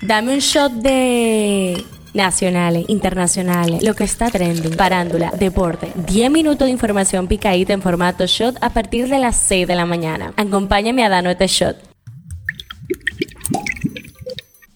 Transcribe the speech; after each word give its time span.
Dame 0.00 0.32
un 0.32 0.38
shot 0.38 0.72
de 0.74 1.84
nacionales, 2.14 2.84
internacionales, 2.88 3.82
lo 3.82 3.94
que 3.94 4.04
está 4.04 4.30
trending, 4.30 4.76
parándula, 4.76 5.32
deporte. 5.36 5.92
10 6.06 6.30
minutos 6.30 6.66
de 6.66 6.72
información 6.72 7.26
picadita 7.26 7.72
en 7.72 7.82
formato 7.82 8.24
shot 8.26 8.56
a 8.60 8.70
partir 8.70 9.08
de 9.08 9.18
las 9.18 9.36
6 9.36 9.66
de 9.66 9.74
la 9.74 9.86
mañana. 9.86 10.32
Acompáñame 10.36 11.04
a 11.04 11.08
darnos 11.08 11.32
este 11.32 11.48
shot. 11.48 11.76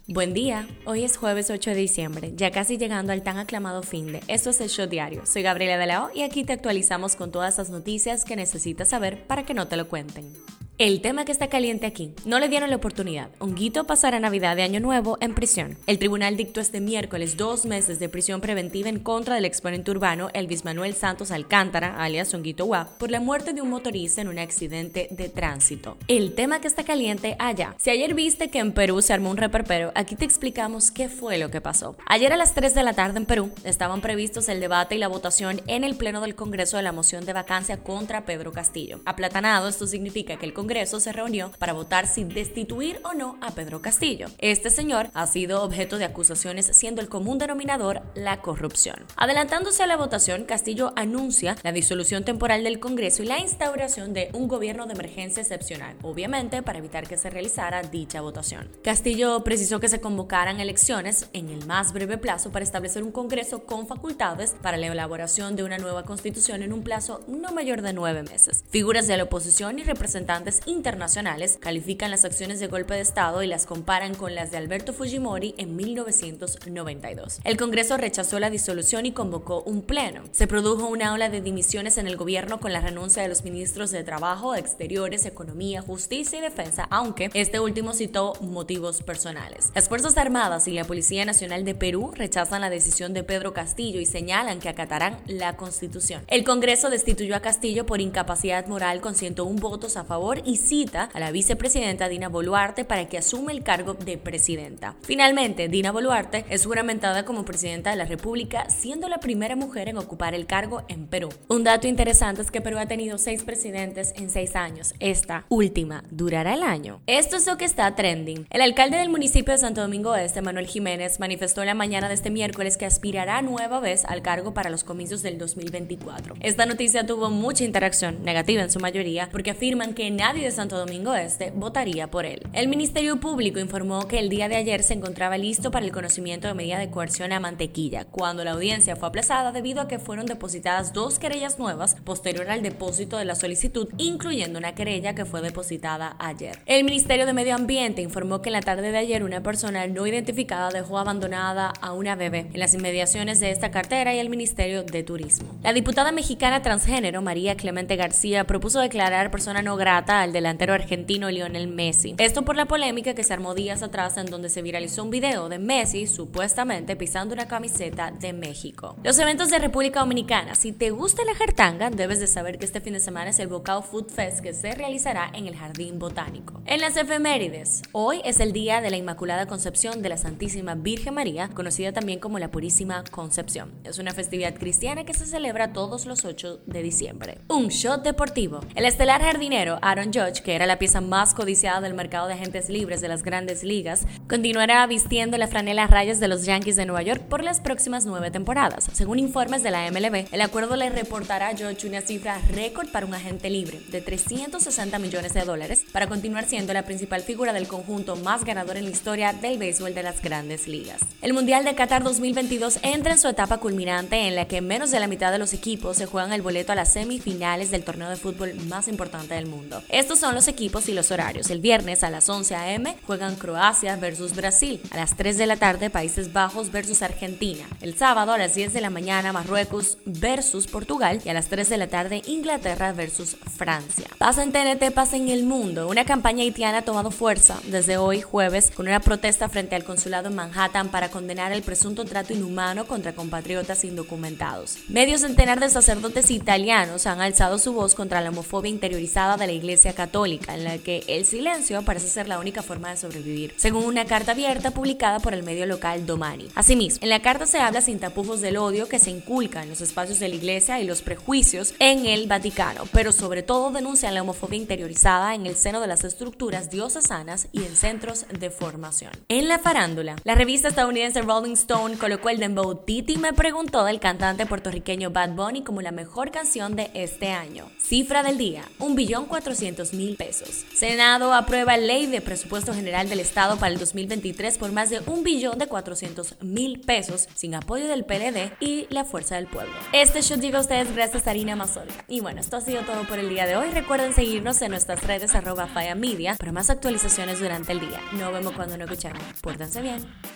Buen 0.09 0.35
día, 0.35 0.67
hoy 0.85 1.05
es 1.05 1.17
jueves 1.17 1.51
8 1.51 1.71
de 1.71 1.77
diciembre, 1.77 2.33
ya 2.35 2.51
casi 2.51 2.77
llegando 2.77 3.13
al 3.13 3.23
tan 3.23 3.39
aclamado 3.39 3.83
fin 3.83 4.13
de 4.13 4.21
Esto 4.27 4.51
es 4.51 4.61
el 4.61 4.69
Shot 4.69 4.91
Diario. 4.91 5.25
Soy 5.25 5.43
Gabriela 5.43 5.79
de 5.79 5.87
la 5.87 6.05
O 6.05 6.11
y 6.13 6.23
aquí 6.23 6.45
te 6.45 6.53
actualizamos 6.53 7.15
con 7.15 7.31
todas 7.31 7.57
las 7.57 7.71
noticias 7.71 8.25
que 8.25 8.37
necesitas 8.37 8.89
saber 8.89 9.27
para 9.27 9.45
que 9.45 9.55
no 9.55 9.69
te 9.69 9.77
lo 9.77 9.89
cuenten. 9.89 10.35
El 10.79 11.03
tema 11.03 11.27
que 11.27 11.33
está 11.33 11.49
caliente 11.49 11.87
aquí, 11.87 12.15
no 12.25 12.41
le 12.41 12.49
dieron 12.49 12.71
la 12.71 12.77
oportunidad. 12.77 13.29
Honguito 13.39 13.85
pasará 13.85 14.19
Navidad 14.19 14.57
de 14.57 14.63
Año 14.63 14.81
Nuevo 14.81 15.19
en 15.21 15.35
prisión. 15.35 15.77
El 15.87 15.99
tribunal 15.99 16.37
dictó 16.37 16.61
este 16.61 16.81
miércoles 16.81 17.37
dos 17.37 17.67
meses 17.67 17.99
de 18.01 18.09
prisión 18.09 18.41
preventiva 18.41 18.89
en 18.89 18.99
contra 18.99 19.35
del 19.35 19.45
exponente 19.45 19.91
urbano 19.91 20.31
Elvis 20.33 20.65
Manuel 20.65 20.95
Santos 20.95 21.31
Alcántara, 21.31 22.03
alias 22.03 22.33
Honguito 22.33 22.65
Guap, 22.65 22.89
por 22.97 23.11
la 23.11 23.21
muerte 23.21 23.53
de 23.53 23.61
un 23.61 23.69
motorista 23.69 24.23
en 24.23 24.29
un 24.29 24.39
accidente 24.39 25.09
de 25.11 25.29
tránsito. 25.29 25.99
El 26.09 26.35
tema 26.35 26.61
que 26.61 26.69
está 26.69 26.85
caliente 26.85 27.37
allá. 27.39 27.77
Si 27.79 27.91
ayer 27.91 28.15
viste 28.15 28.49
que 28.49 28.59
en 28.59 28.73
Perú 28.73 29.03
se 29.03 29.13
armó 29.13 29.31
un 29.31 29.37
reperpero, 29.37 29.93
aquí 29.95 30.17
te 30.17 30.25
explicamos 30.25 30.91
qué 30.91 31.11
fue 31.11 31.37
lo 31.37 31.51
que 31.51 31.61
pasó. 31.61 31.97
Ayer 32.07 32.33
a 32.33 32.39
las 32.39 32.55
3 32.55 32.75
de 32.75 32.83
la 32.83 32.95
tarde 32.95 33.19
en 33.19 33.27
Perú 33.27 33.53
estaban 33.65 34.01
previstos 34.01 34.49
el 34.49 34.61
debate 34.61 34.95
y 34.95 34.99
la 34.99 35.09
votación 35.09 35.61
en 35.67 35.85
el 35.85 35.97
Pleno 35.97 36.23
del 36.23 36.35
Congreso 36.35 36.79
de 36.79 36.83
la 36.83 36.93
moción 36.93 37.27
de 37.27 37.35
vacancia 37.35 37.77
contra 37.77 38.25
Pedro 38.25 38.53
Castillo. 38.53 39.01
Aplatanado, 39.05 39.69
esto 39.69 39.87
significa 39.87 40.39
que 40.39 40.47
el 40.47 40.55
Congreso 40.63 41.01
se 41.01 41.11
reunió 41.11 41.51
para 41.59 41.73
votar 41.73 42.07
si 42.07 42.23
destituir 42.23 43.01
o 43.03 43.15
no 43.15 43.37
a 43.41 43.51
Pedro 43.51 43.83
Castillo. 43.83 44.29
Este 44.39 44.71
señor 44.71 45.11
ha 45.13 45.27
sido 45.27 45.65
objeto 45.65 45.99
de 45.99 46.05
acusaciones 46.05 46.71
siendo 46.73 47.01
el 47.01 47.09
común 47.09 47.39
denominador 47.39 48.03
la 48.15 48.41
corrupción. 48.43 48.95
Adelantándose 49.17 49.83
a 49.83 49.89
la 49.89 49.97
votación, 49.97 50.45
Castillo 50.45 50.93
anuncia 50.95 51.57
la 51.65 51.73
disolución 51.73 52.23
temporal 52.23 52.63
del 52.63 52.79
Congreso 52.79 53.25
y 53.25 53.27
la 53.27 53.41
instauración 53.41 54.13
de 54.13 54.31
un 54.35 54.47
gobierno 54.47 54.87
de 54.87 54.93
emergencia 54.93 55.41
excepcional, 55.41 55.97
obviamente 56.03 56.63
para 56.63 56.79
evitar 56.79 57.09
que 57.09 57.17
se 57.17 57.29
realizara 57.29 57.83
dicha 57.83 58.21
votación. 58.21 58.71
Castillo 58.85 59.43
precisó 59.43 59.81
que 59.81 59.89
se 59.89 60.01
convocaran 60.01 60.61
elecciones 60.61 61.29
en 61.33 61.49
el 61.49 61.67
más 61.67 61.93
breve 61.93 62.19
plazo 62.19 62.53
para 62.53 62.65
establecer 62.65 63.03
un 63.03 63.11
Congreso 63.11 63.65
con 63.65 63.89
facultades 63.89 64.55
para 64.63 64.77
la 64.77 64.87
elaboración 64.87 65.57
de 65.57 65.65
una 65.65 65.79
nueva 65.79 66.05
constitución 66.05 66.63
en 66.63 66.73
un 66.73 66.85
plazo 66.85 67.25
no 67.27 67.51
mayor 67.51 67.83
de 67.83 67.93
nueve 67.93 68.23
meses. 68.23 68.63
Figuras 68.71 69.09
de 69.09 69.17
la 69.17 69.25
oposición 69.25 69.81
y 69.81 69.83
representantes 69.83 70.52
internacionales 70.67 71.59
califican 71.61 72.11
las 72.11 72.25
acciones 72.25 72.61
de 72.61 72.67
golpe 72.67 72.95
de 72.95 73.01
Estado 73.01 73.43
y 73.43 73.47
las 73.47 73.67
comparan 73.67 74.15
con 74.15 74.35
las 74.35 74.51
de 74.51 74.59
Alberto 74.59 74.93
Fujimori 74.93 75.55
en 75.59 75.77
1992. 75.77 77.41
El 77.45 77.57
Congreso 77.57 77.97
rechazó 77.97 78.39
la 78.39 78.51
disolución 78.51 79.07
y 79.07 79.13
convocó 79.13 79.63
un 79.63 79.83
pleno. 79.83 80.23
Se 80.33 80.47
produjo 80.47 80.87
una 80.87 81.13
ola 81.13 81.29
de 81.29 81.41
dimisiones 81.41 81.99
en 81.99 82.07
el 82.07 82.17
gobierno 82.17 82.61
con 82.61 82.73
la 82.73 82.81
renuncia 82.81 83.23
de 83.23 83.29
los 83.29 83.45
ministros 83.45 83.91
de 83.91 84.05
Trabajo, 84.05 84.55
Exteriores, 84.55 85.27
Economía, 85.27 85.83
Justicia 85.83 86.39
y 86.39 86.43
Defensa, 86.43 86.87
aunque 86.91 87.31
este 87.35 87.61
último 87.61 87.93
citó 87.93 88.35
motivos 88.41 89.03
personales. 89.03 89.71
Las 89.75 89.89
Fuerzas 89.89 90.17
Armadas 90.19 90.69
y 90.69 90.73
la 90.73 90.85
Policía 90.85 91.25
Nacional 91.25 91.65
de 91.65 91.75
Perú 91.75 92.13
rechazan 92.15 92.61
la 92.61 92.71
decisión 92.71 93.13
de 93.13 93.25
Pedro 93.25 93.53
Castillo 93.53 94.01
y 94.01 94.07
señalan 94.07 94.61
que 94.61 94.69
acatarán 94.69 95.19
la 95.27 95.57
Constitución. 95.57 96.23
El 96.29 96.45
Congreso 96.45 96.91
destituyó 96.91 97.37
a 97.37 97.41
Castillo 97.41 97.87
por 97.87 98.01
incapacidad 98.01 98.67
moral 98.67 99.01
con 99.01 99.15
101 99.15 99.61
votos 99.61 99.97
a 99.97 100.05
favor 100.05 100.42
y 100.45 100.57
cita 100.57 101.09
a 101.13 101.21
la 101.21 101.33
vicepresidenta 101.33 102.09
Dina 102.09 102.29
Boluarte 102.29 102.85
para 102.85 103.09
que 103.09 103.19
asume 103.19 103.53
el 103.53 103.63
cargo 103.63 103.95
de 103.95 104.19
presidenta. 104.19 104.97
Finalmente, 105.03 105.69
Dina 105.69 105.93
Boluarte 105.93 106.45
es 106.49 106.67
juramentada 106.67 107.25
como 107.25 107.45
presidenta 107.45 107.91
de 107.91 107.97
la 107.97 108.05
República, 108.05 108.69
siendo 108.71 109.09
la 109.09 109.19
primera 109.19 109.57
mujer 109.57 109.89
en 109.89 109.99
ocupar 109.99 110.35
el 110.35 110.47
cargo 110.47 110.83
en 110.89 111.07
Perú. 111.07 111.29
Un 111.49 111.65
dato 111.65 111.87
interesante 111.87 112.43
es 112.43 112.51
que 112.51 112.61
Perú 112.61 112.79
ha 112.79 112.87
tenido 112.87 113.19
seis 113.19 113.43
presidentes 113.43 114.13
en 114.17 114.31
seis 114.31 114.57
años. 114.57 114.95
Esta 115.01 115.45
última 115.49 116.05
durará 116.11 116.55
el 116.55 116.63
año. 116.63 117.01
Esto 117.07 117.37
es 117.37 117.47
lo 117.47 117.57
que 117.57 117.65
está 117.65 117.95
trending. 117.95 118.47
El 118.51 118.63
alcalde 118.63 118.97
del 118.97 119.09
municipio 119.09 119.53
de 119.53 119.59
Santo 119.59 119.81
Domingo 119.81 120.15
Este, 120.15 120.43
Manuel 120.43 120.67
Jiménez, 120.67 121.21
manifestó 121.21 121.61
en 121.63 121.69
la 121.69 121.75
mañana 121.75 122.09
de 122.09 122.15
este 122.15 122.31
miércoles 122.31 122.77
que 122.77 122.87
aspirará 122.87 123.43
nueva 123.43 123.81
vez 123.81 124.05
al 124.05 124.23
cargo 124.23 124.55
para 124.55 124.71
los 124.71 124.85
comicios 124.85 125.23
del 125.23 125.39
2024. 125.39 126.35
Esta 126.41 126.67
noticia 126.67 127.07
tuvo 127.07 127.31
mucha 127.31 127.65
interacción, 127.65 128.23
negativa 128.25 128.63
en 128.63 128.71
su 128.71 128.81
mayoría, 128.81 129.29
porque 129.31 129.51
afirman 129.51 129.95
que 129.95 130.11
nadie 130.11 130.32
de 130.41 130.51
Santo 130.51 130.79
Domingo 130.79 131.15
Este 131.15 131.53
votaría 131.55 132.11
por 132.11 132.25
él. 132.25 132.41
El 132.55 132.67
Ministerio 132.67 133.21
Público 133.21 133.61
informó 133.61 134.09
que 134.09 134.19
el 134.19 134.31
día 134.31 134.49
de 134.49 134.57
ayer 134.57 134.83
se 134.83 134.95
encontraba 134.95 135.37
listo 135.37 135.71
para 135.71 135.85
el 135.85 135.93
conocimiento 135.93 136.49
de 136.49 136.55
medida 136.55 136.79
de 136.79 136.91
coerción 136.91 137.33
a 137.33 137.39
Mantequilla, 137.39 138.07
cuando 138.07 138.43
la 138.43 138.53
audiencia 138.53 138.97
fue 138.97 139.09
aplazada 139.09 139.53
debido 139.53 139.83
a 139.83 139.89
que 139.89 139.99
fueron 139.99 140.25
depositadas 140.25 140.95
dos 140.95 141.19
querellas 141.19 141.59
nuevas 141.59 141.97
posterior 142.03 142.49
al 142.51 142.63
depósito 142.63 143.19
de 143.19 143.27
la 143.27 143.35
solicitud, 143.35 143.89
incluyendo 143.99 144.59
una 144.59 144.75
querella 144.75 145.15
que 145.15 145.27
fue 145.27 145.43
depositada 145.43 146.17
ayer. 146.19 146.59
El 146.65 146.85
Ministerio 146.85 147.27
de 147.27 147.35
Medio 147.35 147.55
Ambiente 147.55 148.01
informó 148.01 148.41
que 148.41 148.49
en 148.49 148.55
la 148.55 148.63
tarde 148.63 148.91
de 148.91 148.99
ayer 148.99 149.25
una 149.25 149.43
persona 149.43 149.87
no 149.87 150.07
identificada 150.07 150.71
dejó 150.71 150.99
abandonada 150.99 151.75
a 151.83 151.93
una 151.93 152.17
bebé 152.17 152.49
en 152.53 152.59
las 152.59 152.73
inmediaciones 152.73 153.39
de 153.39 153.51
esta 153.51 153.71
cartera 153.71 154.15
y 154.15 154.19
el 154.19 154.31
Ministerio 154.31 154.83
de 154.83 155.03
Turismo. 155.03 155.55
La 155.63 155.75
diputada 155.75 156.11
mexicana 156.11 156.63
transgénero 156.63 157.21
María 157.21 157.55
Clemente 157.57 157.97
García 157.97 158.45
propuso 158.45 158.81
declarar 158.81 159.31
persona 159.31 159.61
no 159.61 159.77
grata 159.77 160.22
al 160.23 160.33
delantero 160.33 160.73
argentino 160.73 161.31
Lionel 161.31 161.69
Messi. 161.69 162.15
Esto 162.19 162.45
por 162.45 162.57
la 162.57 162.67
polémica 162.67 163.15
que 163.15 163.25
se 163.25 163.33
armó 163.33 163.55
días 163.55 163.83
atrás 163.83 164.17
en 164.17 164.27
donde 164.27 164.49
se 164.49 164.63
viralizó 164.63 165.03
un 165.03 165.11
video 165.11 165.49
de 165.49 165.59
Messi 165.59 166.07
supuestamente 166.07 166.95
pisando 166.95 167.35
una 167.35 167.49
camiseta 167.49 168.13
de 168.13 168.33
México. 168.33 168.97
Los 169.03 169.19
eventos 169.19 169.51
de 169.51 169.59
República 169.59 170.01
Dominicana. 170.01 170.55
Si 170.55 170.73
te 170.73 170.91
gusta 170.91 171.25
la 171.25 171.35
jertanga, 171.35 171.91
debes 171.91 172.21
de 172.21 172.29
saber 172.29 172.59
que 172.59 172.67
este 172.67 172.81
fin 172.81 172.93
de 172.93 173.01
semana 173.01 173.31
es 173.31 173.39
el 173.41 173.49
Bocao 173.49 173.83
Food 173.83 174.11
Fest 174.11 174.41
que 174.41 174.53
se 174.53 174.73
realizará 174.73 175.31
en 175.35 175.49
el 175.49 175.57
Jardín 175.57 175.99
Botánico. 175.99 176.63
En 176.67 176.81
las 176.81 176.97
efemérides, 176.97 177.83
hoy 177.91 178.21
es 178.25 178.39
el 178.39 178.53
día 178.53 178.81
de 178.81 178.91
la 178.91 178.97
Inmaculada 178.97 179.47
Concepción 179.47 180.03
de 180.03 180.09
la 180.09 180.17
Santísima 180.17 180.77
Virgen 180.77 181.15
María, 181.15 181.49
conocida 181.49 181.93
también 181.93 182.21
como 182.21 182.39
la 182.39 182.53
Purísima 182.53 183.03
Concepción. 183.11 183.73
Es 183.83 183.99
una 183.99 184.13
festividad 184.13 184.55
cristiana 184.55 185.05
que 185.05 185.15
se 185.15 185.27
celebra 185.27 185.73
todos 185.73 186.07
los 186.07 186.25
8 186.25 186.61
de 186.67 186.83
diciembre. 186.83 187.39
Un 187.49 187.69
shot 187.69 188.05
deportivo. 188.05 188.61
El 188.77 188.85
estelar 188.85 189.21
jardinero 189.21 189.79
Aaron 189.83 190.12
Judge, 190.13 190.43
que 190.43 190.55
era 190.55 190.67
la 190.67 190.79
pieza 190.79 191.01
más 191.01 191.35
codiciada 191.35 191.81
del 191.81 191.95
mercado 191.95 192.29
de 192.29 192.35
agentes 192.35 192.69
libres 192.69 193.01
de 193.01 193.09
las 193.09 193.23
grandes 193.23 193.65
ligas, 193.65 194.07
continuará 194.29 194.87
vistiendo 194.87 195.39
la 195.39 195.49
franela 195.49 195.87
rayas 195.87 196.21
de 196.21 196.29
los 196.29 196.45
Yankees 196.45 196.77
de 196.77 196.87
Nueva 196.87 197.03
York 197.03 197.23
por 197.23 197.43
las 197.43 197.61
próximas 197.61 198.07
nueve 198.07 198.31
temporadas. 198.31 198.89
Según 198.93 199.19
informes 199.19 199.63
de 199.63 199.71
la 199.71 199.91
MLB, 199.91 200.27
el 200.31 200.41
acuerdo 200.41 200.77
le 200.77 200.91
reportará 200.91 201.49
a 201.49 201.57
Judge 201.57 201.87
una 201.87 202.01
cifra 202.01 202.39
récord 202.53 202.89
para 202.91 203.07
un 203.07 203.15
agente 203.15 203.51
libre 203.51 203.81
de 203.89 204.01
360 204.01 204.99
millones 204.99 205.35
de 205.35 205.43
dólares 205.43 205.85
para 205.93 206.07
continuar 206.07 206.45
siendo 206.45 206.73
la 206.73 206.85
principal 206.85 207.23
figura 207.23 207.53
del 207.53 207.69
conjunto 207.69 208.17
más 208.17 208.45
ganador 208.45 208.77
en 208.77 208.85
la 208.85 208.91
historia 208.91 209.33
del 209.33 209.59
béisbol 209.59 209.95
de 209.95 210.03
las 210.03 210.21
grandes 210.23 210.69
ligas. 210.69 211.01
El 211.21 211.33
Mundial 211.33 211.65
de 211.65 211.75
Qatar 211.75 212.03
2022 212.03 212.81
entra 212.83 213.13
en 213.13 213.19
su 213.19 213.29
etapa 213.29 213.59
culminante 213.59 214.27
en 214.27 214.35
la 214.35 214.47
que 214.47 214.61
menos 214.61 214.91
de 214.91 215.01
la 215.01 215.07
mitad 215.07 215.33
de 215.33 215.39
los 215.39 215.53
equipos 215.53 215.97
se 215.97 216.07
juegan 216.07 216.33
el 216.33 216.43
boleto 216.43 216.73
a 216.73 216.75
las 216.75 216.93
semifinales 216.93 217.71
del 217.71 217.85
torneo 217.85 218.11
de 218.11 218.17
fútbol 218.17 218.55
más 218.69 218.89
importante 218.89 219.35
del 219.35 219.47
mundo. 219.47 219.83
Estos 220.03 220.19
son 220.19 220.35
los 220.35 220.49
equipos 220.49 220.89
y 220.89 220.95
los 220.95 221.13
horarios. 221.13 221.49
El 221.49 221.61
viernes 221.61 222.03
a 222.03 222.11
las 222.11 222.29
11 222.29 222.57
a.m. 222.57 222.97
juegan 223.07 223.37
Croacia 223.37 223.95
versus 223.95 224.35
Brasil. 224.35 224.81
A 224.91 224.97
las 224.97 225.17
3 225.17 225.39
de 225.39 225.47
la 225.47 225.55
tarde 225.55 225.91
Países 225.91 226.33
Bajos 226.33 226.73
versus 226.73 227.03
Argentina. 227.03 227.65
El 227.81 227.97
sábado 227.97 228.33
a 228.33 228.39
las 228.39 228.57
10 228.57 228.73
de 228.73 228.81
la 228.81 228.91
mañana 228.91 229.33
Marruecos 229.33 229.99
versus 230.05 230.67
Portugal. 230.67 231.21
Y 231.25 231.29
a 231.29 231.35
las 231.35 231.47
3 231.47 231.69
de 231.69 231.77
la 231.77 231.87
tarde 231.87 232.21
Inglaterra 232.27 232.93
versus 232.93 233.37
Francia. 233.57 234.09
Pasa 234.19 234.43
en 234.43 234.51
TNT, 234.51 234.93
pasa 234.93 235.17
en 235.17 235.29
el 235.29 235.45
mundo. 235.45 235.87
Una 235.87 236.05
campaña 236.05 236.43
haitiana 236.43 236.79
ha 236.79 236.83
tomado 236.83 237.13
fuerza 237.13 237.61
desde 237.67 237.97
hoy 237.97 238.23
jueves 238.23 238.73
con 238.75 238.89
una 238.89 238.99
protesta 238.99 239.49
frente 239.49 239.77
al 239.77 239.85
consulado 239.85 240.31
en 240.31 240.35
Manhattan 240.35 240.89
para 240.89 241.11
condenar 241.11 241.53
el 241.53 241.63
presunto 241.63 242.05
trato 242.05 242.33
inhumano 242.33 242.89
contra 242.89 243.15
compatriotas 243.15 243.85
indocumentados. 243.85 244.79
Medio 244.89 245.17
centenar 245.17 245.61
de 245.61 245.71
sacerdotes 245.71 246.33
italianos 246.33 247.07
han 247.07 247.21
alzado 247.21 247.57
su 247.59 247.73
voz 247.73 247.95
contra 247.95 248.21
la 248.21 248.31
homofobia 248.31 248.69
interiorizada 248.69 249.37
de 249.37 249.47
la 249.47 249.53
Iglesia 249.53 249.92
Católica, 249.95 250.55
en 250.55 250.65
la 250.65 250.79
que 250.79 251.05
el 251.07 251.27
silencio 251.27 251.83
parece 251.83 252.09
ser 252.09 252.29
la 252.29 252.39
única 252.39 252.63
forma 252.63 252.91
de 252.91 252.97
sobrevivir, 252.97 253.55
según 253.57 253.85
una 253.85 254.05
carta 254.05 254.33
abierta 254.33 254.71
publicada 254.71 255.21
por 255.21 255.35
el 255.35 255.43
medio 255.43 255.67
local 255.67 256.07
Domani. 256.07 256.49
Asimismo, 256.55 257.01
en 257.03 257.11
la 257.11 257.23
carta 257.23 257.47
se 257.47 257.59
habla 257.59 257.81
sin 257.81 257.99
tapujos 257.99 258.41
del 258.41 258.57
odio 258.57 258.89
que 258.89 258.99
se 258.99 259.11
inculca 259.11 259.63
en 259.63 259.71
los 259.71 259.81
espacios 259.81 260.19
de 260.19 260.29
la 260.29 260.35
Iglesia 260.35 260.81
y 260.81 260.87
los 260.87 261.03
prejuicios 261.03 261.75
en 261.79 262.07
el 262.07 262.27
Vaticano, 262.27 262.85
pero 262.93 263.13
sobre 263.13 263.43
todo 263.43 263.71
denuncian 263.71 264.15
la 264.15 264.23
homofobia 264.23 264.59
interiorizada 264.59 265.35
en 265.35 265.47
el 265.47 265.57
seno 265.57 265.81
de 265.81 265.87
las 265.87 266.05
estructuras 266.05 266.71
diocesanas 266.71 267.49
y 267.53 267.65
en 267.65 267.77
centros 267.77 268.27
de 268.39 268.51
formación. 268.51 269.13
En 269.29 269.49
la 269.49 269.59
farándula, 269.59 270.17
la 270.25 270.35
revista 270.35 270.69
estadounidense 270.69 271.23
Rolling 271.23 271.53
Stone 271.53 271.97
colocó 271.97 272.29
el 272.29 272.39
dembow 272.39 272.75
Titi 272.85 273.17
me 273.17 273.33
preguntó 273.33 273.85
del 273.85 274.01
cantante 274.01 274.47
puertorriqueño 274.47 275.11
Bad 275.11 275.31
Bunny 275.31 275.63
como 275.63 275.81
la 275.81 275.93
mejor 275.93 276.31
canción 276.31 276.77
de 276.77 276.91
este 276.95 277.31
año. 277.31 277.71
Cifra 277.79 278.23
del 278.23 278.39
día, 278.39 278.63
1.400.000 278.79 279.72
400 279.73 279.95
mil 279.95 280.17
pesos. 280.17 280.65
Senado 280.75 281.33
aprueba 281.33 281.77
ley 281.77 282.07
de 282.07 282.21
presupuesto 282.21 282.75
general 282.75 283.09
del 283.09 283.21
Estado 283.21 283.57
para 283.57 283.73
el 283.73 283.79
2023 283.79 284.59
por 284.59 284.73
más 284.73 284.91
de 284.91 285.01
un 285.07 285.23
billón 285.23 285.59
de 285.59 285.67
400 285.67 286.37
mil 286.43 286.81
pesos 286.81 287.29
sin 287.35 287.55
apoyo 287.55 287.89
del 287.89 288.05
PLD 288.05 288.53
y 288.61 288.87
la 288.91 289.05
Fuerza 289.05 289.37
del 289.37 289.47
Pueblo. 289.47 289.73
Este 289.93 290.23
show 290.23 290.39
llega 290.39 290.59
a 290.59 290.63
ustedes 290.63 290.95
gracias 290.95 291.27
a 291.27 291.31
Harina 291.31 291.57
Mazorca. 291.57 292.05
Y 292.09 292.21
bueno, 292.21 292.41
esto 292.41 292.57
ha 292.57 292.61
sido 292.61 292.83
todo 292.83 293.07
por 293.07 293.19
el 293.19 293.29
día 293.29 293.47
de 293.47 293.57
hoy. 293.57 293.71
Recuerden 293.71 294.15
seguirnos 294.15 294.61
en 294.63 294.71
nuestras 294.71 295.03
redes 295.05 295.35
arroba 295.35 295.67
Faya 295.67 295.95
Media 295.95 296.37
para 296.37 296.53
más 296.53 296.71
actualizaciones 296.71 297.41
durante 297.41 297.73
el 297.73 297.81
día. 297.81 298.01
Nos 298.13 298.33
vemos 298.33 298.53
cuando 298.53 298.77
nos 298.77 298.91
escuchemos. 298.91 299.23
Pórtense 299.41 299.81
bien. 299.81 300.32